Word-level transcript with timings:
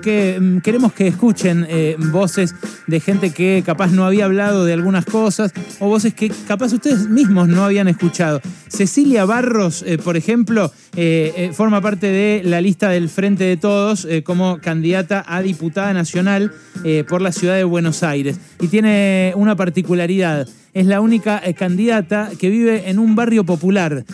que 0.00 0.38
mm, 0.40 0.58
queremos 0.58 0.92
que 0.92 1.06
escuchen 1.06 1.66
eh, 1.68 1.96
voces 1.98 2.54
de 2.86 3.00
gente 3.00 3.30
que 3.30 3.62
capaz 3.64 3.90
no 3.92 4.04
había 4.04 4.24
hablado 4.24 4.64
de 4.64 4.72
algunas 4.72 5.04
cosas 5.04 5.52
o 5.80 5.88
voces 5.88 6.14
que 6.14 6.30
capaz 6.46 6.72
ustedes 6.72 7.08
mismos 7.08 7.48
no 7.48 7.64
habían 7.64 7.88
escuchado. 7.88 8.40
Cecilia 8.68 9.24
Barros, 9.24 9.82
eh, 9.86 9.98
por 9.98 10.16
ejemplo, 10.16 10.72
eh, 10.96 11.50
forma 11.54 11.80
parte 11.80 12.06
de 12.06 12.42
la 12.44 12.60
lista 12.60 12.90
del 12.90 13.08
Frente 13.08 13.44
de 13.44 13.56
Todos 13.56 14.06
como 14.24 14.58
candidata 14.60 15.24
a 15.26 15.42
diputada 15.42 15.92
nacional 15.92 16.52
por 17.08 17.22
la 17.22 17.32
ciudad 17.32 17.56
de 17.56 17.64
Buenos 17.64 18.02
Aires 18.02 18.38
y 18.60 18.68
tiene 18.68 19.32
una 19.36 19.56
particularidad 19.56 20.48
es 20.74 20.86
la 20.86 21.00
única 21.00 21.42
candidata 21.56 22.30
que 22.38 22.50
vive 22.50 22.88
en 22.88 22.98
un 22.98 23.16
barrio 23.16 23.44
popular 23.44 24.04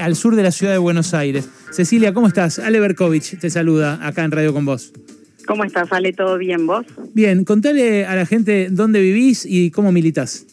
al 0.00 0.16
sur 0.16 0.34
de 0.34 0.42
la 0.42 0.50
ciudad 0.50 0.72
de 0.72 0.78
Buenos 0.78 1.14
Aires. 1.14 1.48
Cecilia, 1.70 2.12
¿cómo 2.12 2.26
estás? 2.26 2.58
Ale 2.58 2.80
Berkovich 2.80 3.38
te 3.38 3.50
saluda 3.50 3.98
acá 4.06 4.24
en 4.24 4.32
Radio 4.32 4.52
con 4.52 4.64
vos. 4.64 4.92
¿Cómo 5.48 5.64
estás, 5.64 5.90
Ale? 5.92 6.12
¿Todo 6.12 6.36
bien 6.36 6.66
vos? 6.66 6.84
Bien, 7.14 7.42
contale 7.46 8.04
a 8.04 8.14
la 8.14 8.26
gente 8.26 8.68
dónde 8.70 9.00
vivís 9.00 9.46
y 9.48 9.70
cómo 9.70 9.92
militas. 9.92 10.46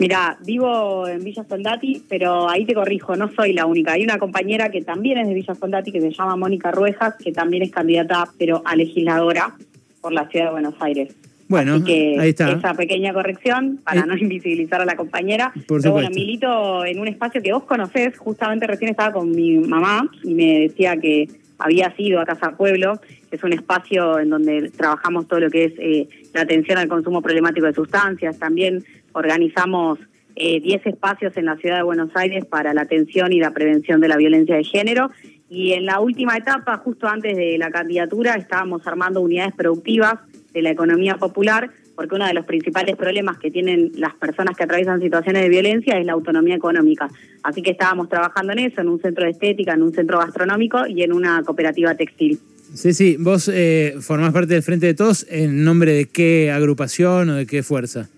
Mira, 0.00 0.36
vivo 0.44 1.06
en 1.06 1.22
Villa 1.22 1.44
Soldati, 1.48 2.02
pero 2.08 2.50
ahí 2.50 2.66
te 2.66 2.74
corrijo, 2.74 3.14
no 3.14 3.30
soy 3.32 3.52
la 3.52 3.66
única. 3.66 3.92
Hay 3.92 4.02
una 4.02 4.18
compañera 4.18 4.68
que 4.72 4.82
también 4.82 5.18
es 5.18 5.28
de 5.28 5.34
Villa 5.34 5.54
Soldati, 5.54 5.92
que 5.92 6.00
se 6.00 6.10
llama 6.10 6.34
Mónica 6.34 6.72
Ruejas, 6.72 7.14
que 7.22 7.30
también 7.30 7.62
es 7.62 7.70
candidata, 7.70 8.28
pero 8.36 8.62
a 8.64 8.74
legisladora 8.74 9.54
por 10.00 10.12
la 10.12 10.28
ciudad 10.28 10.46
de 10.46 10.50
Buenos 10.50 10.74
Aires. 10.80 11.14
Bueno, 11.46 11.74
ahí 11.86 12.30
está. 12.30 12.50
Esa 12.50 12.74
pequeña 12.74 13.12
corrección 13.12 13.78
para 13.84 14.00
eh, 14.00 14.06
no 14.08 14.16
invisibilizar 14.16 14.80
a 14.80 14.86
la 14.86 14.96
compañera. 14.96 15.52
Por 15.68 15.80
pero 15.80 15.92
bueno, 15.92 16.10
milito 16.10 16.84
en 16.84 16.98
un 16.98 17.06
espacio 17.06 17.40
que 17.40 17.52
vos 17.52 17.62
conocés. 17.62 18.18
Justamente 18.18 18.66
recién 18.66 18.90
estaba 18.90 19.12
con 19.12 19.30
mi 19.30 19.56
mamá 19.58 20.10
y 20.24 20.34
me 20.34 20.60
decía 20.60 20.96
que 20.96 21.28
había 21.58 21.94
sido 21.96 22.20
a 22.20 22.24
Casa 22.24 22.56
Pueblo, 22.56 23.00
que 23.30 23.36
es 23.36 23.44
un 23.44 23.52
espacio 23.52 24.18
en 24.18 24.30
donde 24.30 24.70
trabajamos 24.70 25.28
todo 25.28 25.40
lo 25.40 25.50
que 25.50 25.64
es 25.64 25.72
eh, 25.78 26.08
la 26.32 26.42
atención 26.42 26.78
al 26.78 26.88
consumo 26.88 27.22
problemático 27.22 27.66
de 27.66 27.74
sustancias. 27.74 28.38
También 28.38 28.84
organizamos 29.12 29.98
10 30.36 30.36
eh, 30.36 30.80
espacios 30.84 31.36
en 31.36 31.46
la 31.46 31.56
ciudad 31.56 31.76
de 31.76 31.82
Buenos 31.82 32.10
Aires 32.14 32.44
para 32.44 32.74
la 32.74 32.82
atención 32.82 33.32
y 33.32 33.38
la 33.38 33.52
prevención 33.52 34.00
de 34.00 34.08
la 34.08 34.16
violencia 34.16 34.56
de 34.56 34.64
género. 34.64 35.10
Y 35.48 35.72
en 35.72 35.86
la 35.86 36.00
última 36.00 36.36
etapa, 36.36 36.78
justo 36.78 37.06
antes 37.06 37.36
de 37.36 37.56
la 37.58 37.70
candidatura, 37.70 38.34
estábamos 38.34 38.86
armando 38.86 39.20
unidades 39.20 39.54
productivas 39.54 40.14
de 40.52 40.62
la 40.62 40.70
economía 40.70 41.16
popular 41.16 41.70
porque 41.94 42.14
uno 42.14 42.26
de 42.26 42.34
los 42.34 42.44
principales 42.44 42.96
problemas 42.96 43.38
que 43.38 43.50
tienen 43.50 43.92
las 43.96 44.14
personas 44.14 44.56
que 44.56 44.64
atraviesan 44.64 45.00
situaciones 45.00 45.42
de 45.42 45.48
violencia 45.48 45.98
es 45.98 46.06
la 46.06 46.12
autonomía 46.12 46.56
económica. 46.56 47.08
Así 47.42 47.62
que 47.62 47.70
estábamos 47.70 48.08
trabajando 48.08 48.52
en 48.52 48.60
eso, 48.60 48.80
en 48.80 48.88
un 48.88 49.00
centro 49.00 49.24
de 49.24 49.30
estética, 49.30 49.74
en 49.74 49.82
un 49.82 49.92
centro 49.92 50.18
gastronómico 50.18 50.86
y 50.86 51.02
en 51.02 51.12
una 51.12 51.42
cooperativa 51.42 51.94
textil. 51.94 52.38
Sí, 52.74 52.92
sí, 52.92 53.16
vos 53.18 53.48
eh, 53.52 53.96
formás 54.00 54.32
parte 54.32 54.54
del 54.54 54.62
Frente 54.62 54.86
de 54.86 54.94
Todos, 54.94 55.26
¿en 55.30 55.64
nombre 55.64 55.92
de 55.92 56.06
qué 56.06 56.50
agrupación 56.50 57.30
o 57.30 57.34
de 57.34 57.46
qué 57.46 57.62
fuerza? 57.62 58.08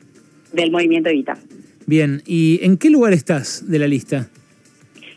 Del 0.53 0.71
Movimiento 0.71 1.11
Evita. 1.11 1.37
Bien, 1.87 2.23
¿y 2.27 2.61
en 2.63 2.79
qué 2.79 2.89
lugar 2.89 3.13
estás 3.13 3.69
de 3.69 3.79
la 3.79 3.87
lista? 3.87 4.31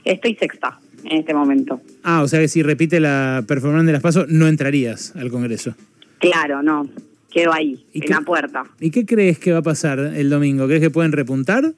Estoy 0.04 0.36
sexta 0.36 0.80
en 1.06 1.20
este 1.20 1.34
momento. 1.34 1.82
Ah, 2.04 2.22
o 2.22 2.28
sea 2.28 2.42
que 2.42 2.50
si 2.50 2.62
repite 2.64 3.00
la 3.00 3.44
performance 3.48 3.86
de 3.86 3.94
las 3.94 4.02
pasos, 4.02 4.28
no 4.28 4.48
entrarías 4.48 5.16
al 5.16 5.32
Congreso. 5.32 5.74
Claro, 6.20 6.62
no 6.62 6.90
quedo 7.32 7.54
ahí, 7.54 7.86
en 7.94 8.10
la 8.10 8.22
puerta. 8.22 8.64
¿Y 8.80 8.92
qué 8.92 9.06
crees 9.06 9.40
que 9.40 9.52
va 9.52 9.60
a 9.60 9.64
pasar 9.64 10.00
el 10.00 10.30
domingo? 10.30 10.66
¿Crees 10.68 10.82
que 10.82 10.90
pueden 10.90 11.12
repuntar? 11.12 11.74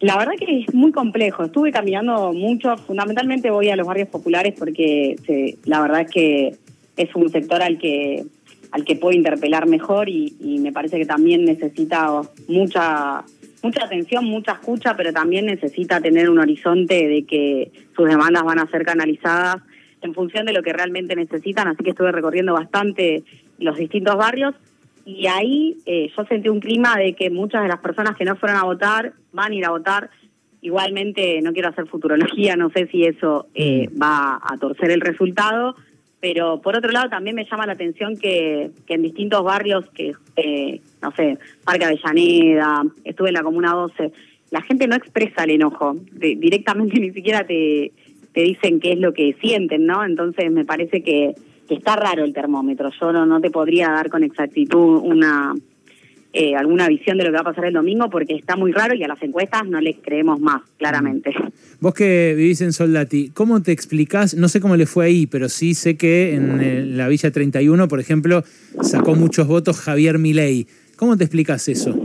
La 0.00 0.16
verdad 0.16 0.32
que 0.38 0.60
es 0.60 0.74
muy 0.74 0.92
complejo. 0.92 1.44
Estuve 1.44 1.72
caminando 1.72 2.32
mucho, 2.32 2.76
fundamentalmente 2.76 3.50
voy 3.50 3.68
a 3.68 3.76
los 3.76 3.86
barrios 3.86 4.08
populares 4.08 4.54
porque 4.56 5.16
la 5.64 5.80
verdad 5.80 6.02
es 6.02 6.10
que 6.10 6.56
es 6.96 7.14
un 7.14 7.28
sector 7.30 7.62
al 7.62 7.78
que 7.78 8.24
al 8.70 8.84
que 8.84 8.96
puedo 8.96 9.16
interpelar 9.16 9.66
mejor 9.66 10.10
y, 10.10 10.36
y 10.40 10.58
me 10.58 10.72
parece 10.72 10.98
que 10.98 11.06
también 11.06 11.44
necesita 11.46 12.20
mucha 12.48 13.24
mucha 13.62 13.84
atención, 13.84 14.24
mucha 14.24 14.52
escucha, 14.52 14.94
pero 14.96 15.12
también 15.12 15.46
necesita 15.46 16.00
tener 16.00 16.30
un 16.30 16.38
horizonte 16.38 17.08
de 17.08 17.24
que 17.24 17.72
sus 17.96 18.08
demandas 18.08 18.44
van 18.44 18.58
a 18.58 18.70
ser 18.70 18.84
canalizadas 18.84 19.56
en 20.02 20.14
función 20.14 20.46
de 20.46 20.52
lo 20.52 20.62
que 20.62 20.72
realmente 20.72 21.16
necesitan, 21.16 21.66
así 21.66 21.82
que 21.82 21.90
estuve 21.90 22.12
recorriendo 22.12 22.52
bastante 22.52 23.24
los 23.58 23.76
distintos 23.76 24.16
barrios 24.16 24.54
y 25.08 25.26
ahí 25.26 25.78
eh, 25.86 26.10
yo 26.14 26.24
sentí 26.26 26.50
un 26.50 26.60
clima 26.60 26.96
de 26.98 27.14
que 27.14 27.30
muchas 27.30 27.62
de 27.62 27.68
las 27.68 27.78
personas 27.78 28.14
que 28.14 28.26
no 28.26 28.36
fueron 28.36 28.58
a 28.58 28.64
votar 28.64 29.14
van 29.32 29.52
a 29.52 29.54
ir 29.54 29.64
a 29.64 29.70
votar. 29.70 30.10
Igualmente, 30.60 31.40
no 31.40 31.54
quiero 31.54 31.70
hacer 31.70 31.86
futurología, 31.86 32.56
no 32.56 32.68
sé 32.68 32.88
si 32.88 33.04
eso 33.04 33.46
eh, 33.54 33.88
mm. 33.88 34.02
va 34.02 34.38
a 34.42 34.58
torcer 34.58 34.90
el 34.90 35.00
resultado, 35.00 35.76
pero 36.20 36.60
por 36.60 36.76
otro 36.76 36.90
lado 36.90 37.08
también 37.08 37.36
me 37.36 37.46
llama 37.46 37.64
la 37.64 37.72
atención 37.72 38.18
que, 38.18 38.70
que 38.86 38.94
en 38.94 39.02
distintos 39.02 39.42
barrios, 39.42 39.88
que 39.94 40.12
eh, 40.36 40.82
no 41.00 41.10
sé, 41.12 41.38
Parque 41.64 41.86
Avellaneda, 41.86 42.82
estuve 43.04 43.28
en 43.28 43.34
la 43.34 43.42
Comuna 43.42 43.72
12, 43.72 44.12
la 44.50 44.60
gente 44.60 44.88
no 44.88 44.96
expresa 44.96 45.44
el 45.44 45.52
enojo, 45.52 45.96
directamente 46.12 47.00
ni 47.00 47.12
siquiera 47.12 47.46
te, 47.46 47.92
te 48.34 48.42
dicen 48.42 48.78
qué 48.78 48.92
es 48.92 48.98
lo 48.98 49.14
que 49.14 49.34
sienten, 49.40 49.86
¿no? 49.86 50.04
Entonces 50.04 50.50
me 50.52 50.66
parece 50.66 51.02
que 51.02 51.34
que 51.68 51.74
está 51.74 51.96
raro 51.96 52.24
el 52.24 52.32
termómetro. 52.32 52.90
Yo 53.00 53.12
no, 53.12 53.26
no 53.26 53.40
te 53.40 53.50
podría 53.50 53.88
dar 53.90 54.08
con 54.08 54.24
exactitud 54.24 55.00
una 55.02 55.54
eh, 56.32 56.54
alguna 56.54 56.88
visión 56.88 57.16
de 57.16 57.24
lo 57.24 57.30
que 57.30 57.36
va 57.36 57.40
a 57.40 57.44
pasar 57.44 57.64
el 57.64 57.72
domingo 57.72 58.10
porque 58.10 58.34
está 58.34 58.54
muy 58.54 58.70
raro 58.70 58.94
y 58.94 59.02
a 59.02 59.08
las 59.08 59.22
encuestas 59.22 59.66
no 59.66 59.80
les 59.80 59.96
creemos 59.96 60.38
más, 60.38 60.60
claramente. 60.76 61.34
Vos 61.80 61.94
que 61.94 62.34
vivís 62.36 62.60
en 62.60 62.72
Soldati, 62.74 63.30
¿cómo 63.30 63.62
te 63.62 63.72
explicás? 63.72 64.34
No 64.34 64.48
sé 64.48 64.60
cómo 64.60 64.76
le 64.76 64.84
fue 64.84 65.06
ahí, 65.06 65.26
pero 65.26 65.48
sí 65.48 65.72
sé 65.72 65.96
que 65.96 66.34
en 66.34 66.98
la 66.98 67.08
Villa 67.08 67.30
31, 67.30 67.88
por 67.88 67.98
ejemplo, 67.98 68.44
sacó 68.82 69.14
muchos 69.14 69.46
votos 69.46 69.80
Javier 69.80 70.18
Milei. 70.18 70.66
¿Cómo 70.96 71.16
te 71.16 71.24
explicas 71.24 71.66
eso? 71.68 71.98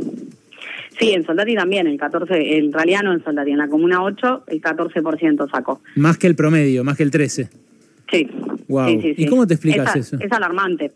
Sí, 0.98 1.12
en 1.12 1.26
Soldati 1.26 1.56
también, 1.56 1.88
el 1.88 1.98
14, 1.98 2.58
el 2.58 2.72
realidad 2.72 3.02
en 3.12 3.24
Soldati, 3.24 3.52
en 3.52 3.58
la 3.58 3.68
Comuna 3.68 4.04
8 4.04 4.46
el 4.48 4.62
14% 4.62 5.52
sacó. 5.52 5.82
Más 5.96 6.18
que 6.18 6.28
el 6.28 6.36
promedio, 6.36 6.84
más 6.86 6.96
que 6.96 7.04
el 7.04 7.12
13. 7.12 7.50
Sí. 8.10 8.30
¿Y 8.68 9.26
cómo 9.28 9.48
te 9.48 9.56
explicas 9.56 9.96
eso? 9.96 10.18
Es 10.20 10.32
alarmante. 10.32 10.92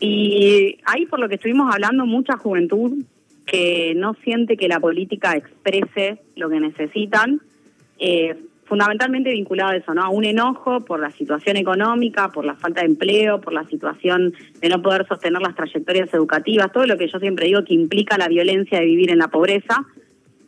Y 0.00 0.78
ahí, 0.84 1.06
por 1.06 1.20
lo 1.20 1.28
que 1.28 1.36
estuvimos 1.36 1.72
hablando, 1.72 2.06
mucha 2.06 2.36
juventud 2.36 3.04
que 3.46 3.94
no 3.96 4.14
siente 4.14 4.56
que 4.56 4.68
la 4.68 4.80
política 4.80 5.36
exprese 5.36 6.18
lo 6.36 6.48
que 6.48 6.60
necesitan, 6.60 7.40
eh, 7.98 8.36
fundamentalmente 8.64 9.30
vinculado 9.30 9.70
a 9.70 9.76
eso, 9.76 9.94
¿no? 9.94 10.02
A 10.02 10.08
un 10.08 10.24
enojo 10.24 10.80
por 10.80 10.98
la 10.98 11.10
situación 11.10 11.56
económica, 11.56 12.30
por 12.30 12.44
la 12.44 12.54
falta 12.54 12.80
de 12.80 12.86
empleo, 12.86 13.40
por 13.40 13.52
la 13.52 13.64
situación 13.64 14.32
de 14.60 14.68
no 14.68 14.80
poder 14.80 15.06
sostener 15.06 15.42
las 15.42 15.54
trayectorias 15.54 16.12
educativas, 16.14 16.72
todo 16.72 16.86
lo 16.86 16.96
que 16.96 17.08
yo 17.08 17.18
siempre 17.18 17.46
digo 17.46 17.64
que 17.64 17.74
implica 17.74 18.16
la 18.16 18.28
violencia 18.28 18.80
de 18.80 18.86
vivir 18.86 19.10
en 19.10 19.18
la 19.18 19.28
pobreza 19.28 19.84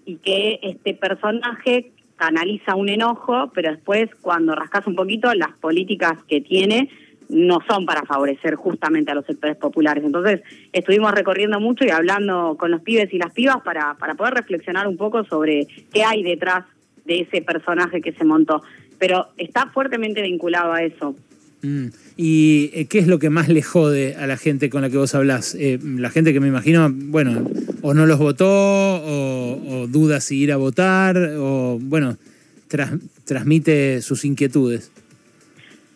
y 0.06 0.16
que 0.16 0.59
este 0.62 0.94
personaje 0.94 1.93
canaliza 2.16 2.75
un 2.75 2.88
enojo, 2.88 3.50
pero 3.54 3.70
después 3.70 4.10
cuando 4.20 4.54
rascas 4.54 4.86
un 4.86 4.94
poquito, 4.94 5.32
las 5.34 5.52
políticas 5.60 6.22
que 6.28 6.41
tiene 6.41 6.88
no 7.28 7.60
son 7.69 7.86
para 7.86 8.02
favorecer 8.02 8.54
justamente 8.54 9.10
a 9.10 9.14
los 9.14 9.26
sectores 9.26 9.56
populares. 9.56 10.04
Entonces, 10.04 10.42
estuvimos 10.72 11.12
recorriendo 11.12 11.58
mucho 11.60 11.84
y 11.84 11.91
hablando 11.91 12.56
con 12.58 12.70
los 12.70 12.82
pibes 12.82 13.12
y 13.12 13.19
las 13.19 13.32
pibas 13.32 13.62
para, 13.62 13.94
para 13.94 14.14
poder 14.14 14.34
reflexionar 14.34 14.86
un 14.86 14.97
poco 14.97 15.24
sobre 15.24 15.66
qué 15.92 16.04
hay 16.04 16.22
detrás 16.22 16.64
de 17.04 17.20
ese 17.20 17.42
personaje 17.42 18.00
que 18.00 18.12
se 18.12 18.24
montó. 18.24 18.62
Pero 18.98 19.28
está 19.36 19.66
fuertemente 19.66 20.22
vinculado 20.22 20.72
a 20.72 20.82
eso. 20.82 21.14
Mm. 21.64 21.86
¿Y 22.16 22.70
eh, 22.75 22.86
qué 22.86 22.98
es 22.98 23.08
lo 23.08 23.19
que 23.19 23.30
más 23.30 23.48
le 23.48 23.62
jode 23.62 24.16
a 24.16 24.26
la 24.26 24.36
gente 24.36 24.69
con 24.69 24.82
la 24.82 24.91
que 24.91 24.98
vos 24.98 25.14
hablás? 25.14 25.56
Eh, 25.58 25.78
la 25.82 26.10
gente 26.10 26.32
que 26.32 26.41
me 26.41 26.48
imagino, 26.48 26.88
bueno, 26.92 27.48
o 27.82 27.94
no 27.94 28.06
los 28.06 28.19
votó, 28.19 28.47
o, 28.47 29.86
duda 29.88 30.20
si 30.20 30.38
ir 30.38 30.53
a 30.53 30.56
votar, 30.56 31.16
o 31.38 31.78
bueno, 31.80 32.16
transmite 33.24 34.03
sus 34.03 34.24
inquietudes. 34.24 34.92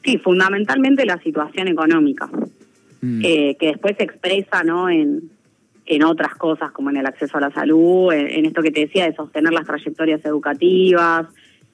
Sí, 0.04 0.18
fundamentalmente 0.18 1.04
la 1.04 1.20
situación 1.22 1.68
económica, 1.68 2.30
mm. 3.02 3.20
que 3.20 3.56
después 3.60 3.96
se 3.98 4.04
expresa 4.04 4.64
¿no? 4.64 4.88
en, 4.88 5.30
en 5.88 6.04
otras 6.04 6.34
cosas, 6.34 6.70
como 6.70 6.90
en 6.90 6.98
el 6.98 7.06
acceso 7.06 7.38
a 7.38 7.40
la 7.40 7.50
salud, 7.50 8.12
en, 8.12 8.44
esto 8.44 8.62
que 8.62 8.70
te 8.70 8.80
decía 8.80 9.06
de 9.06 9.14
sostener 9.14 9.52
las 9.52 9.66
trayectorias 9.66 10.22
educativas, 10.24 11.26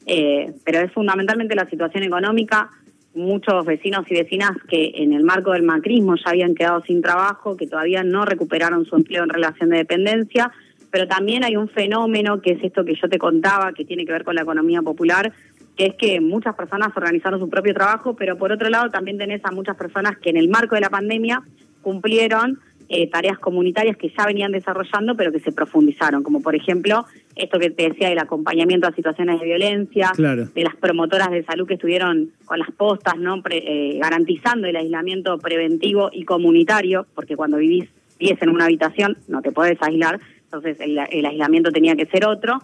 eh, 0.07 0.53
pero 0.65 0.81
es 0.81 0.93
fundamentalmente 0.93 1.55
la 1.57 1.69
situación 1.69 2.05
económica 2.05 2.71
muchos 3.15 3.65
vecinos 3.65 4.05
y 4.11 4.15
vecinas 4.15 4.53
que 4.69 4.93
en 4.97 5.13
el 5.13 5.23
marco 5.23 5.53
del 5.53 5.63
macrismo 5.63 6.17
ya 6.17 6.31
habían 6.31 6.55
quedado 6.55 6.83
sin 6.83 7.03
trabajo, 7.03 7.57
que 7.57 7.67
todavía 7.67 8.03
no 8.03 8.25
recuperaron 8.25 8.85
su 8.85 8.97
empleo 8.97 9.23
en 9.25 9.31
relación 9.31 9.71
de 9.71 9.79
dependencia, 9.79 10.53
pero 10.91 11.09
también 11.09 11.45
hay 11.45 11.57
un 11.57 11.69
fenómeno 11.69 12.41
que 12.41 12.53
es 12.53 12.63
esto 12.63 12.85
que 12.85 12.95
yo 12.95 13.09
te 13.09 13.19
contaba, 13.19 13.73
que 13.73 13.85
tiene 13.85 14.05
que 14.05 14.13
ver 14.13 14.25
con 14.25 14.35
la 14.35 14.43
economía 14.43 14.83
popular, 14.83 15.33
que 15.77 15.87
es 15.87 15.95
que 15.95 16.21
muchas 16.21 16.55
personas 16.55 16.97
organizaron 16.97 17.41
su 17.41 17.49
propio 17.49 17.75
trabajo, 17.75 18.15
pero 18.15 18.39
por 18.39 18.53
otro 18.53 18.69
lado 18.69 18.91
también 18.91 19.19
tenés 19.19 19.45
a 19.45 19.51
muchas 19.51 19.77
personas 19.77 20.19
que 20.19 20.31
en 20.31 20.37
el 20.37 20.49
marco 20.49 20.75
de 20.75 20.81
la 20.81 20.91
pandemia 20.91 21.43
cumplieron 21.83 22.61
eh, 22.89 23.09
tareas 23.09 23.39
comunitarias 23.39 23.97
que 23.97 24.13
ya 24.17 24.27
venían 24.27 24.53
desarrollando, 24.53 25.17
pero 25.17 25.33
que 25.33 25.41
se 25.41 25.53
profundizaron, 25.53 26.23
como 26.23 26.43
por 26.43 26.55
ejemplo 26.55 27.07
esto 27.37 27.59
que 27.59 27.71
te 27.71 27.89
decía 27.91 28.09
del 28.09 28.19
acompañamiento 28.19 28.87
a 28.87 28.93
situaciones 28.93 29.41
de 29.41 29.47
violencia, 29.47 30.13
de 30.17 30.63
las 30.63 30.77
promotoras 30.77 31.31
de 31.31 31.45
salud 31.45 31.67
que 31.67 31.75
estuvieron 31.75 32.31
con 32.45 32.59
las 32.59 32.71
postas, 32.71 33.17
¿no? 33.19 33.43
Eh, 33.51 33.99
garantizando 34.01 34.67
el 34.67 34.77
aislamiento 34.77 35.39
preventivo 35.39 36.11
y 36.13 36.25
comunitario, 36.25 37.07
porque 37.15 37.37
cuando 37.37 37.57
vivís 37.59 37.89
vives 38.19 38.41
en 38.43 38.51
una 38.51 38.67
habitación 38.67 39.19
no 39.27 39.43
te 39.43 39.51
puedes 39.51 39.81
aislar, 39.83 40.21
entonces 40.45 40.79
el, 40.81 41.27
aislamiento 41.27 41.73
tenía 41.73 41.97
que 41.97 42.07
ser 42.07 42.27
otro. 42.27 42.61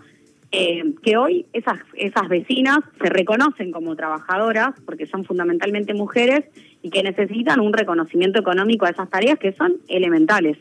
Eh, 0.53 0.83
que 1.05 1.17
hoy 1.17 1.47
esas, 1.53 1.79
esas 1.95 2.29
vecinas 2.29 2.79
se 3.01 3.09
reconocen 3.09 3.71
como 3.71 3.95
trabajadoras 3.95 4.71
porque 4.85 5.07
son 5.07 5.25
fundamentalmente 5.25 5.95
mujeres 5.95 6.45
y 6.83 6.91
que 6.91 7.05
necesitan 7.05 7.61
un 7.61 7.73
reconocimiento 7.73 8.41
económico 8.41 8.85
a 8.85 8.91
esas 8.91 9.09
tareas 9.11 9.39
que 9.39 9.53
son 9.53 9.77
elementales. 9.87 10.59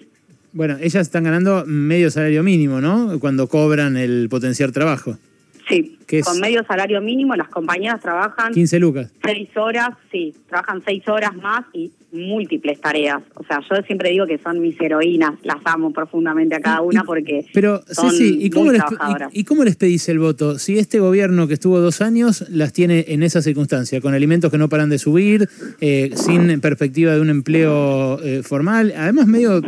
Bueno, 0.51 0.77
ellas 0.79 1.01
están 1.01 1.23
ganando 1.23 1.63
medio 1.65 2.09
salario 2.09 2.43
mínimo, 2.43 2.81
¿no? 2.81 3.19
Cuando 3.19 3.47
cobran 3.47 3.97
el 3.97 4.27
potenciar 4.29 4.71
trabajo. 4.71 5.17
Sí, 5.69 5.99
con 6.23 6.39
medio 6.39 6.63
salario 6.65 6.99
mínimo 6.99 7.35
las 7.35 7.49
compañías 7.49 8.01
trabajan... 8.01 8.53
15 8.53 8.79
lucas. 8.79 9.11
Seis 9.23 9.49
horas, 9.55 9.89
sí, 10.11 10.33
trabajan 10.47 10.81
seis 10.83 11.07
horas 11.07 11.35
más 11.35 11.65
y 11.73 11.91
múltiples 12.11 12.81
tareas. 12.81 13.21
O 13.35 13.43
sea, 13.43 13.59
yo 13.69 13.81
siempre 13.83 14.09
digo 14.09 14.25
que 14.25 14.39
son 14.39 14.59
mis 14.59 14.79
heroínas, 14.81 15.33
las 15.43 15.57
amo 15.65 15.93
profundamente 15.93 16.55
a 16.55 16.59
cada 16.59 16.81
una 16.81 17.03
porque 17.03 17.45
Pero, 17.53 17.83
son 17.87 18.11
sí, 18.11 18.39
¿y 18.41 18.49
cómo, 18.49 18.71
les, 18.71 18.81
y, 19.31 19.43
cómo 19.43 19.63
les 19.63 19.75
pedís 19.75 20.09
el 20.09 20.17
voto? 20.17 20.57
Si 20.57 20.79
este 20.79 20.99
gobierno 20.99 21.47
que 21.47 21.53
estuvo 21.53 21.79
dos 21.79 22.01
años 22.01 22.45
las 22.49 22.73
tiene 22.73 23.05
en 23.09 23.21
esa 23.21 23.43
circunstancia, 23.43 24.01
con 24.01 24.15
alimentos 24.15 24.51
que 24.51 24.57
no 24.57 24.69
paran 24.69 24.89
de 24.89 24.97
subir, 24.97 25.47
eh, 25.81 26.11
sin 26.15 26.59
perspectiva 26.61 27.13
de 27.13 27.21
un 27.21 27.29
empleo 27.29 28.19
eh, 28.23 28.41
formal, 28.43 28.93
además 28.97 29.27
medio 29.27 29.61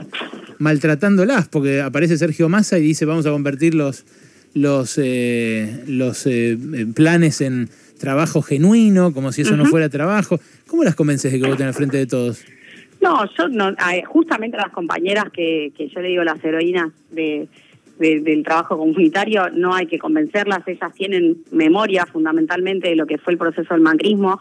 maltratándolas, 0.61 1.47
porque 1.47 1.81
aparece 1.81 2.17
Sergio 2.17 2.47
Massa 2.47 2.77
y 2.77 2.83
dice 2.83 3.05
vamos 3.05 3.25
a 3.25 3.31
convertir 3.31 3.73
los, 3.73 4.05
los, 4.53 4.97
eh, 4.97 5.83
los 5.87 6.25
eh, 6.27 6.57
planes 6.93 7.41
en 7.41 7.69
trabajo 7.99 8.41
genuino, 8.41 9.13
como 9.13 9.31
si 9.31 9.41
eso 9.41 9.57
no 9.57 9.65
fuera 9.65 9.89
trabajo. 9.89 10.39
¿Cómo 10.67 10.83
las 10.83 10.95
convences 10.95 11.31
de 11.31 11.39
que 11.39 11.47
voten 11.47 11.67
al 11.67 11.73
frente 11.73 11.97
de 11.97 12.05
todos? 12.05 12.43
No, 13.01 13.25
yo 13.35 13.47
no, 13.49 13.75
justamente 14.07 14.57
a 14.57 14.61
las 14.61 14.71
compañeras 14.71 15.25
que, 15.33 15.71
que 15.75 15.89
yo 15.89 16.01
le 16.01 16.09
digo 16.09 16.23
las 16.23 16.43
heroínas 16.43 16.91
de, 17.11 17.47
del 17.97 18.43
trabajo 18.43 18.77
comunitario, 18.77 19.49
no 19.49 19.73
hay 19.73 19.87
que 19.87 19.99
convencerlas, 19.99 20.67
ellas 20.67 20.93
tienen 20.93 21.37
memoria 21.51 22.05
fundamentalmente 22.05 22.89
de 22.89 22.95
lo 22.95 23.05
que 23.05 23.17
fue 23.17 23.33
el 23.33 23.39
proceso 23.39 23.73
del 23.73 23.81
macrismo, 23.81 24.39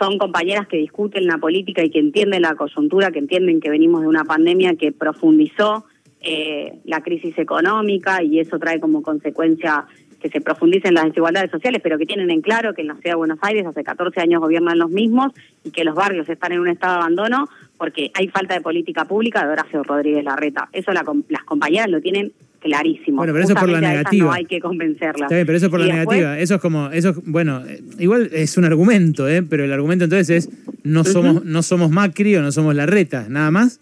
son 0.00 0.16
compañeras 0.16 0.66
que 0.66 0.78
discuten 0.78 1.26
la 1.26 1.36
política 1.36 1.84
y 1.84 1.90
que 1.90 1.98
entienden 1.98 2.42
la 2.42 2.54
coyuntura, 2.54 3.10
que 3.10 3.18
entienden 3.18 3.60
que 3.60 3.68
venimos 3.68 4.00
de 4.00 4.08
una 4.08 4.24
pandemia 4.24 4.74
que 4.76 4.92
profundizó 4.92 5.84
eh, 6.22 6.78
la 6.84 7.02
crisis 7.02 7.36
económica 7.38 8.22
y 8.22 8.40
eso 8.40 8.58
trae 8.58 8.80
como 8.80 9.02
consecuencia 9.02 9.84
que 10.18 10.30
se 10.30 10.40
profundicen 10.40 10.94
las 10.94 11.04
desigualdades 11.04 11.50
sociales, 11.50 11.80
pero 11.82 11.98
que 11.98 12.06
tienen 12.06 12.30
en 12.30 12.40
claro 12.40 12.72
que 12.74 12.80
en 12.80 12.88
la 12.88 12.94
ciudad 12.94 13.12
de 13.12 13.16
Buenos 13.16 13.38
Aires 13.42 13.66
hace 13.66 13.84
14 13.84 14.20
años 14.20 14.40
gobiernan 14.40 14.78
los 14.78 14.90
mismos 14.90 15.32
y 15.64 15.70
que 15.70 15.84
los 15.84 15.94
barrios 15.94 16.28
están 16.28 16.52
en 16.52 16.60
un 16.60 16.68
estado 16.68 16.94
de 16.94 17.00
abandono 17.00 17.48
porque 17.76 18.10
hay 18.14 18.28
falta 18.28 18.54
de 18.54 18.60
política 18.62 19.04
pública 19.04 19.44
de 19.44 19.52
Horacio 19.52 19.82
Rodríguez 19.82 20.24
Larreta. 20.24 20.68
Eso 20.72 20.92
las 20.92 21.44
compañeras 21.44 21.88
lo 21.88 22.00
tienen 22.00 22.32
clarísimo. 22.60 23.16
Bueno, 23.16 23.32
pero 23.32 23.44
eso 23.44 23.54
es 23.54 23.60
por 23.60 23.68
la 23.68 23.80
negativa. 23.80 24.26
No 24.26 24.32
hay 24.32 24.44
que 24.44 24.60
convencerla. 24.60 25.26
Está 25.26 25.34
bien, 25.34 25.46
pero 25.46 25.56
eso 25.56 25.66
es 25.66 25.70
por 25.70 25.80
la 25.80 25.86
negativa. 25.86 26.38
Eso 26.38 26.54
es 26.54 26.60
como, 26.60 26.88
eso 26.90 27.14
bueno, 27.24 27.62
igual 27.98 28.30
es 28.32 28.56
un 28.56 28.64
argumento, 28.64 29.28
¿eh? 29.28 29.42
pero 29.42 29.64
el 29.64 29.72
argumento 29.72 30.04
entonces 30.04 30.30
es 30.30 30.50
no 30.84 31.04
somos, 31.04 31.44
no 31.44 31.62
somos 31.62 31.90
Macri 31.90 32.36
o 32.36 32.42
no 32.42 32.52
somos 32.52 32.74
Larreta, 32.74 33.26
nada 33.28 33.50
más. 33.50 33.80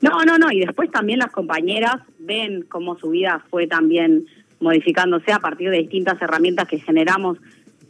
No, 0.00 0.24
no, 0.24 0.38
no. 0.38 0.50
Y 0.50 0.60
después 0.60 0.90
también 0.90 1.20
las 1.20 1.30
compañeras 1.30 1.96
ven 2.18 2.64
cómo 2.68 2.98
su 2.98 3.10
vida 3.10 3.44
fue 3.50 3.66
también 3.66 4.26
modificándose 4.60 5.32
a 5.32 5.38
partir 5.38 5.70
de 5.70 5.78
distintas 5.78 6.20
herramientas 6.20 6.66
que 6.68 6.78
generamos. 6.78 7.38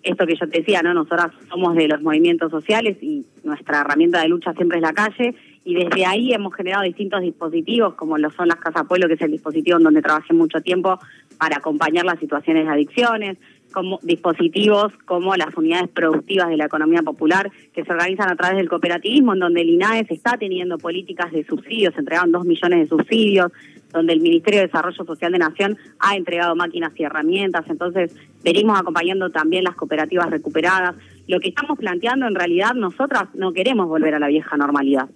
Esto 0.02 0.26
que 0.26 0.36
yo 0.36 0.48
te 0.48 0.58
decía, 0.58 0.82
¿no? 0.82 0.94
Nosotras 0.94 1.32
somos 1.48 1.74
de 1.74 1.88
los 1.88 2.00
movimientos 2.00 2.50
sociales 2.50 2.96
y 3.00 3.24
nuestra 3.42 3.80
herramienta 3.80 4.20
de 4.20 4.28
lucha 4.28 4.52
siempre 4.52 4.78
es 4.78 4.82
la 4.82 4.92
calle 4.92 5.34
y 5.66 5.74
desde 5.74 6.06
ahí 6.06 6.32
hemos 6.32 6.54
generado 6.54 6.84
distintos 6.84 7.20
dispositivos, 7.22 7.94
como 7.94 8.16
lo 8.18 8.30
son 8.30 8.46
las 8.46 8.58
Casa 8.58 8.84
Pueblo, 8.84 9.08
que 9.08 9.14
es 9.14 9.20
el 9.20 9.32
dispositivo 9.32 9.78
en 9.78 9.82
donde 9.82 10.00
trabajé 10.00 10.32
mucho 10.32 10.60
tiempo 10.60 10.96
para 11.38 11.56
acompañar 11.56 12.04
las 12.04 12.20
situaciones 12.20 12.66
de 12.66 12.72
adicciones, 12.72 13.36
como 13.72 13.98
dispositivos 14.04 14.92
como 15.06 15.34
las 15.34 15.56
unidades 15.56 15.88
productivas 15.88 16.50
de 16.50 16.56
la 16.56 16.66
economía 16.66 17.02
popular 17.02 17.50
que 17.74 17.84
se 17.84 17.90
organizan 17.90 18.30
a 18.30 18.36
través 18.36 18.58
del 18.58 18.68
cooperativismo, 18.68 19.32
en 19.32 19.40
donde 19.40 19.62
el 19.62 19.70
INAES 19.70 20.08
está 20.08 20.38
teniendo 20.38 20.78
políticas 20.78 21.32
de 21.32 21.44
subsidios, 21.44 21.94
se 21.94 22.00
entregaron 22.00 22.30
dos 22.30 22.44
millones 22.44 22.78
de 22.78 22.86
subsidios, 22.86 23.50
donde 23.92 24.12
el 24.12 24.20
Ministerio 24.20 24.60
de 24.60 24.66
Desarrollo 24.66 25.04
Social 25.04 25.32
de 25.32 25.38
Nación 25.38 25.76
ha 25.98 26.14
entregado 26.14 26.54
máquinas 26.54 26.92
y 26.94 27.02
herramientas, 27.02 27.64
entonces 27.68 28.14
venimos 28.44 28.78
acompañando 28.78 29.30
también 29.30 29.64
las 29.64 29.74
cooperativas 29.74 30.30
recuperadas. 30.30 30.94
Lo 31.26 31.40
que 31.40 31.48
estamos 31.48 31.76
planteando 31.76 32.28
en 32.28 32.36
realidad 32.36 32.74
nosotras 32.74 33.24
no 33.34 33.52
queremos 33.52 33.88
volver 33.88 34.14
a 34.14 34.20
la 34.20 34.28
vieja 34.28 34.56
normalidad. 34.56 35.08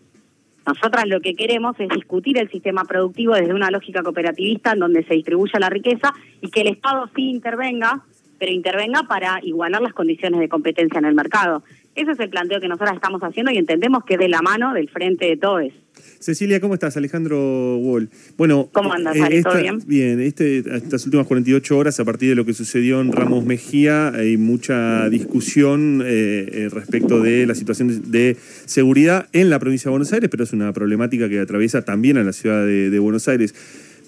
Nosotras 0.67 1.07
lo 1.07 1.21
que 1.21 1.35
queremos 1.35 1.75
es 1.79 1.89
discutir 1.89 2.39
el 2.39 2.51
sistema 2.51 2.85
productivo 2.85 3.35
desde 3.35 3.55
una 3.55 3.71
lógica 3.71 4.03
cooperativista 4.03 4.73
en 4.73 4.81
donde 4.81 5.05
se 5.05 5.15
distribuya 5.15 5.59
la 5.59 5.71
riqueza 5.71 6.13
y 6.41 6.51
que 6.51 6.61
el 6.61 6.69
Estado 6.69 7.09
sí 7.15 7.31
intervenga, 7.31 8.03
pero 8.39 8.53
intervenga 8.53 9.05
para 9.05 9.41
igualar 9.43 9.81
las 9.81 9.95
condiciones 9.95 10.41
de 10.41 10.49
competencia 10.49 10.99
en 10.99 11.07
el 11.07 11.15
mercado. 11.15 11.63
Ese 11.95 12.13
es 12.13 12.21
el 12.21 12.31
planteo 12.31 12.61
que 12.61 12.69
nosotros 12.69 12.95
estamos 12.95 13.21
haciendo 13.23 13.51
y 13.51 13.59
entendemos 13.59 14.05
que 14.05 14.17
de 14.17 14.29
la 14.29 14.43
mano 14.43 14.73
del 14.75 14.89
frente 14.89 15.27
de 15.27 15.37
todos. 15.37 15.73
Cecilia, 16.21 16.61
¿cómo 16.61 16.75
estás? 16.75 16.97
Alejandro 16.97 17.79
Wall. 17.79 18.11
Bueno, 18.37 18.69
¿cómo 18.73 18.93
andas, 18.93 19.17
eh, 19.17 19.43
¿Todo 19.43 19.59
bien? 19.59 19.81
Bien, 19.87 20.21
este, 20.21 20.59
estas 20.59 21.05
últimas 21.07 21.27
48 21.27 21.77
horas, 21.77 21.99
a 21.99 22.05
partir 22.05 22.29
de 22.29 22.35
lo 22.35 22.45
que 22.45 22.55
sucedió 22.55 23.01
en 23.01 23.11
Ramos 23.11 23.45
Mejía, 23.45 24.09
hay 24.09 24.37
mucha 24.37 25.09
discusión 25.09 26.03
eh, 26.05 26.49
eh, 26.53 26.69
respecto 26.71 27.21
de 27.21 27.47
la 27.47 27.55
situación 27.55 28.11
de 28.11 28.37
seguridad 28.67 29.29
en 29.33 29.51
la 29.51 29.59
provincia 29.59 29.89
de 29.89 29.91
Buenos 29.91 30.13
Aires, 30.13 30.31
pero 30.31 30.45
es 30.45 30.53
una 30.53 30.73
problemática 30.73 31.29
que 31.29 31.41
atraviesa 31.41 31.85
también 31.85 32.19
a 32.19 32.23
la 32.23 32.33
ciudad 32.33 32.67
de, 32.67 32.99
Buenos 32.99 33.27
Aires. 33.27 33.55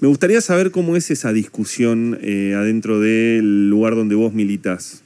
Me 0.01 0.09
gustaría 0.09 0.41
saber 0.41 0.71
cómo 0.71 0.97
es 0.97 1.11
esa 1.11 1.33
discusión 1.33 2.19
adentro 2.23 3.01
del 3.01 3.71
lugar 3.71 3.97
donde 3.97 4.15
vos 4.15 4.35
militas. 4.35 5.03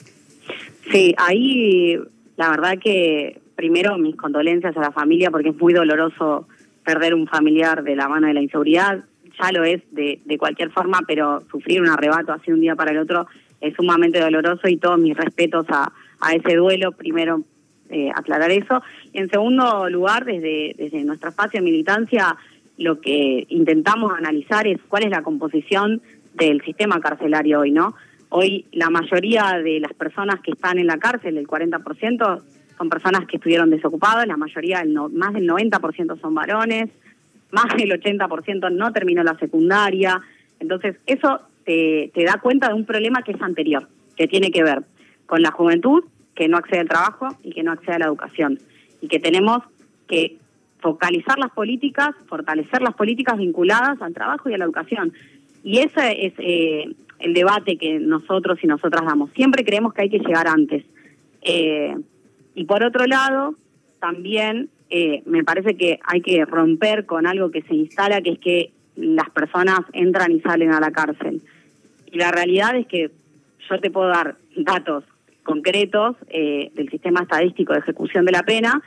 Sí, 0.90 1.14
ahí 1.19 1.99
la 2.37 2.50
verdad 2.50 2.79
que 2.79 3.41
primero 3.55 3.97
mis 3.99 4.17
condolencias 4.17 4.77
a 4.77 4.81
la 4.81 4.93
familia 4.93 5.31
porque 5.31 5.50
es 5.50 5.56
muy 5.56 5.73
doloroso 5.73 6.47
perder 6.85 7.15
un 7.15 7.27
familiar 7.27 7.83
de 7.83 7.97
la 7.97 8.09
mano 8.09 8.27
de 8.27 8.35
la 8.35 8.43
inseguridad. 8.43 9.05
Ya 9.43 9.53
lo 9.53 9.65
es 9.65 9.83
de, 9.91 10.21
de 10.25 10.38
cualquier 10.38 10.71
forma, 10.71 11.00
pero 11.06 11.43
sufrir 11.50 11.81
un 11.81 11.88
arrebato 11.88 12.33
así 12.33 12.53
un 12.53 12.61
día 12.61 12.77
para 12.77 12.93
el 12.93 12.99
otro 12.99 13.27
es 13.61 13.75
sumamente 13.75 14.21
doloroso 14.21 14.69
y 14.69 14.77
todos 14.77 14.99
mis 14.99 15.17
respetos 15.17 15.67
a, 15.69 15.93
a 16.21 16.35
ese 16.35 16.56
duelo. 16.56 16.93
Primero, 16.93 17.43
eh, 17.91 18.11
aclarar 18.15 18.50
eso. 18.50 18.83
Y 19.12 19.19
en 19.19 19.31
segundo 19.31 19.88
lugar, 19.88 20.25
desde, 20.25 20.75
desde 20.77 21.05
nuestro 21.05 21.31
espacio 21.31 21.61
de 21.61 21.65
militancia, 21.65 22.37
lo 22.78 23.00
que 23.00 23.47
intentamos 23.49 24.12
analizar 24.16 24.66
es 24.66 24.78
cuál 24.88 25.05
es 25.05 25.11
la 25.11 25.23
composición 25.23 26.02
del 26.35 26.62
sistema 26.62 27.00
carcelario 27.00 27.61
hoy, 27.61 27.71
¿no? 27.71 27.95
Hoy 28.38 28.66
la 28.73 28.90
mayoría 28.90 29.59
de 29.64 29.81
las 29.81 29.95
personas 29.95 30.40
que 30.40 30.50
están 30.50 30.78
en 30.78 30.88
la 30.88 30.99
cárcel, 30.99 31.38
el 31.38 31.47
40%, 31.47 32.43
son 32.76 32.90
personas 32.90 33.26
que 33.26 33.37
estuvieron 33.38 33.71
desocupadas, 33.71 34.26
la 34.26 34.37
mayoría, 34.37 34.81
el 34.81 34.93
más 34.93 35.33
del 35.33 35.49
90% 35.49 36.21
son 36.21 36.35
varones, 36.35 36.90
más 37.50 37.75
del 37.78 37.99
80% 37.99 38.71
no 38.73 38.93
terminó 38.93 39.23
la 39.23 39.38
secundaria. 39.38 40.21
Entonces, 40.61 40.97
eso 41.07 41.40
te, 41.64 42.11
te 42.12 42.25
da 42.25 42.38
cuenta 42.43 42.69
de 42.69 42.75
un 42.75 42.85
problema 42.85 43.23
que 43.23 43.33
es 43.33 43.40
anterior, 43.40 43.88
que 44.19 44.28
tiene 44.28 44.50
que 44.50 44.62
ver 44.62 44.83
con 45.25 45.40
la 45.40 45.50
juventud 45.50 46.05
que 46.35 46.47
no 46.47 46.59
accede 46.59 46.81
al 46.81 46.88
trabajo 46.88 47.28
y 47.43 47.55
que 47.55 47.62
no 47.62 47.73
accede 47.73 47.95
a 47.95 48.00
la 48.00 48.07
educación. 48.09 48.59
Y 49.00 49.09
que 49.09 49.19
tenemos 49.19 49.62
que 50.09 50.37
focalizar 50.81 51.38
las 51.38 51.52
políticas, 51.52 52.11
fortalecer 52.28 52.83
las 52.83 52.95
políticas 52.95 53.38
vinculadas 53.38 54.02
al 54.02 54.12
trabajo 54.12 54.50
y 54.50 54.52
a 54.55 54.59
la 54.59 54.66
educación. 54.66 55.14
Y 55.65 55.79
ese 55.79 56.27
es 56.27 56.33
eh, 56.39 56.85
el 57.19 57.35
debate 57.35 57.77
que 57.77 57.99
nosotros 57.99 58.59
y 58.63 58.67
nosotras 58.67 59.05
damos. 59.05 59.31
Siempre 59.33 59.65
creemos 59.65 59.95
que 59.95 60.03
hay 60.03 60.11
que 60.11 60.19
llegar 60.19 60.47
antes. 60.49 60.85
Eh, 61.43 61.97
y 62.55 62.65
por 62.65 62.83
otro 62.83 63.07
lado, 63.07 63.55
también 64.01 64.69
eh, 64.91 65.23
me 65.27 65.45
parece 65.45 65.77
que 65.77 65.99
hay 66.05 66.21
que 66.21 66.45
romper 66.45 67.07
con 67.07 67.27
algo 67.27 67.51
que 67.51 67.63
se 67.63 67.75
instala, 67.75 68.21
que 68.23 68.31
es 68.31 68.39
que 68.39 68.71
las 68.97 69.29
personas 69.31 69.81
entran 69.93 70.33
y 70.33 70.41
salen 70.41 70.73
a 70.73 70.81
la 70.81 70.91
cárcel. 70.91 71.43
Y 72.11 72.19
la 72.19 72.31
realidad 72.31 72.77
es 72.77 72.87
que 72.87 73.11
yo 73.69 73.81
te 73.81 73.91
puedo 73.91 74.09
dar 74.09 74.37
datos 74.57 75.05
concretos 75.43 76.17
eh, 76.29 76.71
del 76.75 76.91
sistema 76.91 77.23
estadístico 77.23 77.73
de 77.73 77.81
ejecución 77.81 78.25
de 78.25 78.33
la 78.33 78.43
pena, 78.43 78.83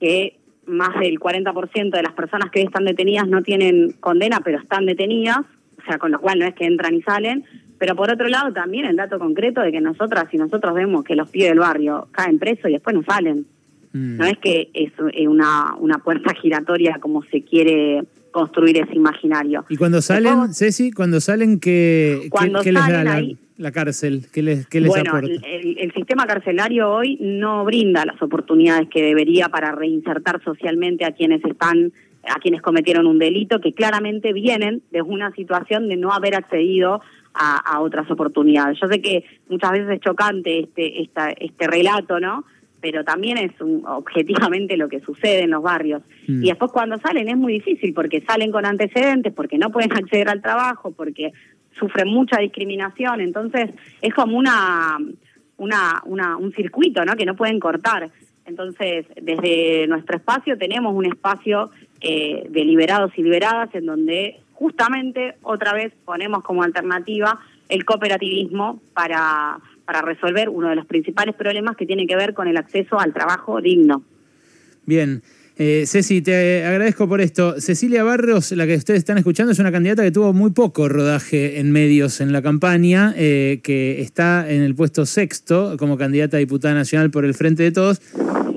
que 0.00 0.36
más 0.66 0.98
del 0.98 1.18
40% 1.18 1.90
de 1.90 2.02
las 2.02 2.12
personas 2.12 2.50
que 2.50 2.62
están 2.62 2.84
detenidas 2.84 3.28
no 3.28 3.42
tienen 3.42 3.92
condena, 4.00 4.40
pero 4.40 4.58
están 4.58 4.86
detenidas, 4.86 5.40
o 5.84 5.86
sea, 5.86 5.98
con 5.98 6.10
lo 6.10 6.20
cual 6.20 6.38
no 6.38 6.46
es 6.46 6.54
que 6.54 6.64
entran 6.64 6.94
y 6.94 7.02
salen, 7.02 7.44
pero 7.78 7.94
por 7.94 8.10
otro 8.10 8.28
lado 8.28 8.52
también 8.52 8.86
el 8.86 8.96
dato 8.96 9.18
concreto 9.18 9.60
de 9.60 9.70
que 9.72 9.80
nosotras 9.80 10.26
y 10.32 10.36
nosotros 10.38 10.74
vemos 10.74 11.04
que 11.04 11.14
los 11.16 11.28
pibes 11.28 11.50
del 11.50 11.58
barrio 11.58 12.08
caen 12.12 12.38
presos 12.38 12.70
y 12.70 12.74
después 12.74 12.94
no 12.94 13.02
salen. 13.02 13.46
Mm. 13.92 14.16
No 14.16 14.24
es 14.24 14.38
que 14.38 14.70
es 14.72 14.92
una, 15.28 15.74
una 15.78 15.98
puerta 15.98 16.34
giratoria 16.34 16.98
como 17.00 17.22
se 17.24 17.42
quiere 17.42 18.02
construir 18.30 18.76
ese 18.78 18.94
imaginario. 18.94 19.64
Y 19.68 19.76
cuando 19.76 20.02
salen, 20.02 20.52
Ceci, 20.54 20.90
cuando 20.90 21.20
salen, 21.20 21.60
¿qué, 21.60 22.26
Cuando 22.30 22.58
qué- 22.60 22.64
qué 22.64 22.72
les 22.72 22.82
da 22.82 22.88
salen 22.88 23.04
la, 23.04 23.14
ahí- 23.14 23.36
la 23.58 23.70
cárcel? 23.70 24.26
¿Qué 24.32 24.42
les, 24.42 24.66
qué 24.66 24.80
les 24.80 24.88
bueno, 24.88 25.10
aporta? 25.10 25.28
el, 25.46 25.78
el 25.78 25.92
sistema 25.92 26.26
carcelario 26.26 26.90
hoy 26.90 27.16
no 27.20 27.64
brinda 27.64 28.04
las 28.04 28.20
oportunidades 28.20 28.88
que 28.88 29.02
debería 29.02 29.48
para 29.50 29.70
reinsertar 29.72 30.42
socialmente 30.42 31.04
a 31.04 31.12
quienes 31.12 31.44
están, 31.44 31.92
a 32.28 32.38
quienes 32.40 32.62
cometieron 32.62 33.06
un 33.06 33.18
delito, 33.18 33.60
que 33.60 33.72
claramente 33.72 34.32
vienen 34.32 34.82
de 34.90 35.02
una 35.02 35.30
situación 35.32 35.88
de 35.88 35.96
no 35.96 36.12
haber 36.12 36.34
accedido 36.34 37.00
a, 37.34 37.56
a 37.56 37.80
otras 37.80 38.10
oportunidades. 38.10 38.78
Yo 38.80 38.88
sé 38.88 39.00
que 39.00 39.24
muchas 39.48 39.72
veces 39.72 39.90
es 39.90 40.00
chocante 40.00 40.60
este, 40.60 41.02
esta, 41.02 41.30
este 41.30 41.66
relato, 41.66 42.20
¿no? 42.20 42.44
Pero 42.80 43.02
también 43.02 43.38
es 43.38 43.58
un- 43.60 43.82
objetivamente 43.86 44.76
lo 44.76 44.88
que 44.88 45.00
sucede 45.00 45.42
en 45.44 45.50
los 45.50 45.62
barrios. 45.62 46.02
Mm. 46.28 46.44
Y 46.44 46.48
después 46.48 46.70
cuando 46.70 46.98
salen 46.98 47.28
es 47.28 47.36
muy 47.36 47.54
difícil 47.54 47.92
porque 47.94 48.20
salen 48.20 48.52
con 48.52 48.66
antecedentes, 48.66 49.32
porque 49.32 49.58
no 49.58 49.70
pueden 49.70 49.92
acceder 49.96 50.28
al 50.28 50.42
trabajo, 50.42 50.92
porque 50.92 51.32
sufren 51.78 52.08
mucha 52.08 52.38
discriminación. 52.38 53.20
Entonces 53.20 53.70
es 54.00 54.14
como 54.14 54.36
una, 54.36 54.98
una, 55.56 56.02
una, 56.04 56.36
un 56.36 56.52
circuito 56.52 57.04
¿no? 57.04 57.16
que 57.16 57.24
no 57.26 57.34
pueden 57.34 57.58
cortar. 57.58 58.10
Entonces, 58.46 59.06
desde 59.20 59.86
nuestro 59.86 60.16
espacio 60.16 60.58
tenemos 60.58 60.94
un 60.94 61.06
espacio 61.06 61.70
eh, 62.00 62.46
de 62.48 62.64
liberados 62.64 63.12
y 63.16 63.22
liberadas 63.22 63.74
en 63.74 63.86
donde 63.86 64.40
justamente 64.52 65.36
otra 65.42 65.72
vez 65.72 65.92
ponemos 66.04 66.42
como 66.42 66.62
alternativa 66.62 67.40
el 67.68 67.84
cooperativismo 67.84 68.80
para, 68.92 69.58
para 69.84 70.02
resolver 70.02 70.48
uno 70.48 70.68
de 70.68 70.76
los 70.76 70.86
principales 70.86 71.34
problemas 71.34 71.76
que 71.76 71.86
tiene 71.86 72.06
que 72.06 72.16
ver 72.16 72.34
con 72.34 72.48
el 72.48 72.56
acceso 72.56 72.98
al 72.98 73.12
trabajo 73.12 73.60
digno. 73.60 74.02
Bien. 74.86 75.22
Eh, 75.56 75.84
Ceci, 75.86 76.20
te 76.20 76.64
agradezco 76.64 77.08
por 77.08 77.20
esto. 77.20 77.60
Cecilia 77.60 78.02
Barros, 78.02 78.50
la 78.52 78.66
que 78.66 78.74
ustedes 78.74 78.98
están 78.98 79.18
escuchando, 79.18 79.52
es 79.52 79.58
una 79.60 79.70
candidata 79.70 80.02
que 80.02 80.10
tuvo 80.10 80.32
muy 80.32 80.50
poco 80.50 80.88
rodaje 80.88 81.60
en 81.60 81.70
medios 81.70 82.20
en 82.20 82.32
la 82.32 82.42
campaña, 82.42 83.14
eh, 83.16 83.60
que 83.62 84.00
está 84.00 84.50
en 84.50 84.62
el 84.62 84.74
puesto 84.74 85.06
sexto 85.06 85.76
como 85.78 85.96
candidata 85.96 86.38
a 86.38 86.40
diputada 86.40 86.74
nacional 86.74 87.10
por 87.12 87.24
el 87.24 87.34
Frente 87.34 87.62
de 87.62 87.70
Todos 87.70 88.00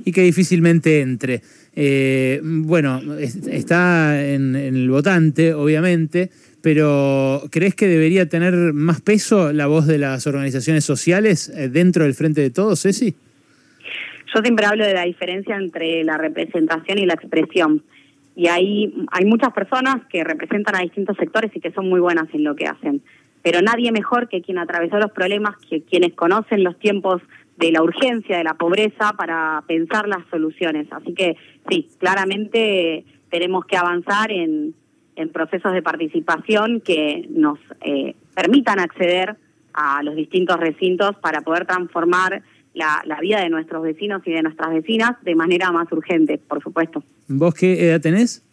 y 0.06 0.12
que 0.12 0.24
difícilmente 0.24 1.02
entre. 1.02 1.44
Eh, 1.76 2.42
bueno, 2.44 3.00
es- 3.20 3.46
está 3.48 4.20
en, 4.28 4.56
en 4.56 4.76
el 4.76 4.90
votante, 4.90 5.54
obviamente, 5.54 6.32
pero 6.62 7.44
¿crees 7.52 7.76
que 7.76 7.88
debería 7.88 8.28
tener 8.28 8.56
más 8.74 9.02
peso 9.02 9.54
la 9.54 9.68
voz 9.68 9.86
de 9.86 10.00
las 10.00 10.26
organizaciones 10.26 10.84
sociales 10.84 11.52
eh, 11.56 11.70
dentro 11.70 12.06
del 12.06 12.16
Frente 12.16 12.42
de 12.42 12.50
Todos, 12.50 12.82
Ceci? 12.82 13.14
Yo 14.34 14.42
siempre 14.42 14.66
hablo 14.66 14.86
de 14.86 14.94
la 14.94 15.04
diferencia 15.04 15.56
entre 15.56 16.04
la 16.04 16.18
representación 16.18 17.00
y 17.00 17.06
la 17.06 17.14
expresión. 17.14 17.84
Y 18.36 18.48
ahí 18.48 18.94
hay 19.12 19.26
muchas 19.26 19.52
personas 19.54 20.06
que 20.10 20.24
representan 20.24 20.76
a 20.76 20.82
distintos 20.82 21.18
sectores 21.18 21.52
y 21.56 21.60
que 21.60 21.72
son 21.72 21.90
muy 21.90 22.00
buenas 22.00 22.28
en 22.34 22.44
lo 22.44 22.56
que 22.56 22.68
hacen. 22.68 23.02
Pero 23.42 23.62
nadie 23.62 23.92
mejor 23.92 24.28
que 24.28 24.42
quien 24.42 24.58
atravesó 24.58 25.00
los 25.00 25.12
problemas, 25.12 25.56
que 25.70 25.82
quienes 25.82 26.14
conocen 26.14 26.64
los 26.64 26.78
tiempos 26.78 27.22
de 27.58 27.72
la 27.72 27.82
urgencia, 27.82 28.38
de 28.38 28.44
la 28.44 28.54
pobreza, 28.54 29.14
para 29.18 29.64
pensar 29.68 30.08
las 30.08 30.26
soluciones. 30.30 30.88
Así 30.92 31.14
que 31.14 31.36
sí, 31.70 31.88
claramente 31.98 33.06
tenemos 33.30 33.66
que 33.66 33.78
avanzar 33.78 34.32
en, 34.32 34.76
en 35.16 35.30
procesos 35.30 35.74
de 35.74 35.82
participación 35.82 36.82
que 36.82 37.26
nos 37.30 37.60
eh, 37.82 38.16
permitan 38.36 38.80
acceder 38.80 39.36
a 39.74 40.04
los 40.04 40.16
distintos 40.16 40.60
recintos 40.60 41.16
para 41.18 41.42
poder 41.42 41.66
transformar 41.66 42.44
la, 42.78 43.02
la 43.06 43.20
vida 43.20 43.42
de 43.42 43.50
nuestros 43.50 43.84
vecinos 43.84 44.22
y 44.26 44.32
de 44.32 44.42
nuestras 44.44 44.74
vecinas 44.74 45.12
de 45.24 45.36
manera 45.36 45.72
más 45.72 45.92
urgente, 45.92 46.38
por 46.38 46.62
supuesto. 46.64 47.04
¿Vos 47.28 47.54
qué 47.54 47.88
edad 47.90 48.00
tenés? 48.02 48.44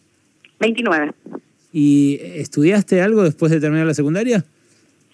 29. 0.61 1.13
¿Y 1.73 2.19
estudiaste 2.23 3.03
algo 3.03 3.23
después 3.25 3.51
de 3.53 3.61
terminar 3.61 3.87
la 3.87 3.95
secundaria? 3.95 4.45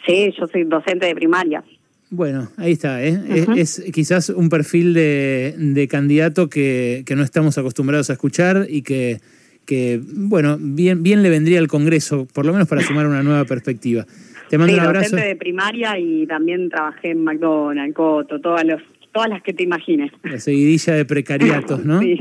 Sí, 0.07 0.33
yo 0.38 0.47
soy 0.47 0.64
docente 0.64 1.07
de 1.07 1.14
primaria. 1.14 1.62
Bueno, 2.11 2.49
ahí 2.57 2.73
está. 2.73 3.02
¿eh? 3.05 3.19
Es- 3.57 3.85
quizás 3.93 4.31
un 4.31 4.49
perfil 4.49 4.95
de, 4.95 5.55
de 5.57 5.88
candidato 5.88 6.49
que, 6.49 7.02
que 7.07 7.14
no 7.17 7.23
estamos 7.23 7.57
acostumbrados 7.59 8.11
a 8.11 8.14
escuchar 8.14 8.67
y 8.69 8.83
que, 8.83 9.21
que, 9.64 10.00
bueno, 10.05 10.57
bien, 10.61 11.02
bien 11.02 11.23
le 11.23 11.31
vendría 11.31 11.61
al 11.61 11.69
Congreso, 11.69 12.26
por 12.33 12.45
lo 12.47 12.52
menos 12.52 12.67
para 12.69 12.83
sumar 12.83 13.07
una 13.07 13.23
nueva 13.23 13.45
perspectiva. 13.45 14.07
Te 14.49 14.59
mando 14.59 14.75
Sí, 14.75 14.81
un 14.81 14.87
abrazo. 14.87 15.11
docente 15.11 15.29
de 15.29 15.37
primaria 15.37 15.99
y 15.99 16.26
también 16.26 16.69
trabajé 16.69 17.12
en 17.12 17.23
McDonald's, 17.23 17.95
Coto, 17.95 18.40
todas, 18.40 18.64
los, 18.64 18.83
todas 19.12 19.29
las 19.29 19.43
que 19.43 19.52
te 19.52 19.62
imagines. 19.62 20.12
La 20.23 20.38
seguidilla 20.38 20.95
de 20.95 21.05
precariatos, 21.05 21.85
¿no? 21.85 22.00
Sí. 22.02 22.19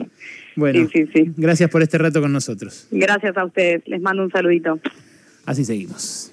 Bueno, 0.55 0.89
Sí, 0.91 1.05
sí, 1.05 1.11
sí. 1.13 1.31
gracias 1.37 1.69
por 1.69 1.81
este 1.81 1.97
rato 1.97 2.19
con 2.21 2.33
nosotros. 2.33 2.87
Gracias 2.91 3.37
a 3.37 3.45
ustedes. 3.45 3.81
Les 3.87 4.01
mando 4.01 4.23
un 4.23 4.31
saludito. 4.31 4.79
Así 5.45 5.63
seguimos. 5.63 6.31